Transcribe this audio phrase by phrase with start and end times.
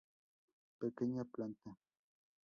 [0.81, 1.69] Pequeña planta.